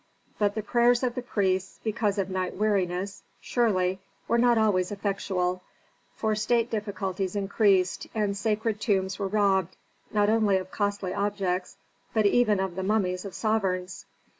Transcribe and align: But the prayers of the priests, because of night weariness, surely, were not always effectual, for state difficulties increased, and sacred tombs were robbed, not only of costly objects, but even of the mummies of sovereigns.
But 0.39 0.55
the 0.55 0.63
prayers 0.63 1.03
of 1.03 1.13
the 1.13 1.21
priests, 1.21 1.79
because 1.83 2.17
of 2.17 2.27
night 2.27 2.55
weariness, 2.55 3.21
surely, 3.39 3.99
were 4.27 4.39
not 4.39 4.57
always 4.57 4.91
effectual, 4.91 5.61
for 6.15 6.33
state 6.33 6.71
difficulties 6.71 7.35
increased, 7.35 8.07
and 8.15 8.35
sacred 8.35 8.81
tombs 8.81 9.19
were 9.19 9.27
robbed, 9.27 9.77
not 10.11 10.27
only 10.27 10.57
of 10.57 10.71
costly 10.71 11.13
objects, 11.13 11.77
but 12.15 12.25
even 12.25 12.59
of 12.59 12.75
the 12.75 12.81
mummies 12.81 13.25
of 13.25 13.35
sovereigns. 13.35 14.07